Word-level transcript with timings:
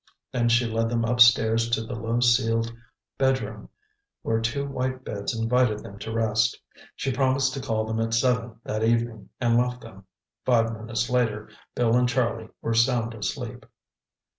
Then 0.31 0.49
she 0.49 0.65
led 0.65 0.89
them 0.89 1.05
upstairs 1.05 1.69
to 1.69 1.83
the 1.83 1.93
low 1.93 2.21
ceiled 2.21 2.73
bedroom, 3.19 3.69
where 4.23 4.41
two 4.41 4.65
white 4.65 5.03
beds 5.05 5.37
invited 5.39 5.83
them 5.83 5.99
to 5.99 6.11
rest. 6.11 6.57
She 6.95 7.11
promised 7.11 7.53
to 7.53 7.61
call 7.61 7.85
them 7.85 7.99
at 8.01 8.15
seven 8.15 8.59
that 8.63 8.81
evening 8.83 9.29
and 9.39 9.59
left 9.59 9.81
them. 9.81 10.05
Five 10.43 10.73
minutes 10.75 11.07
later, 11.11 11.51
Bill 11.75 11.95
and 11.95 12.09
Charlie 12.09 12.49
were 12.63 12.73
sound 12.73 13.13
asleep. 13.13 13.63